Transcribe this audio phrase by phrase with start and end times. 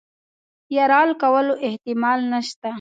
[0.75, 2.69] یرغل کولو احتمال نسته.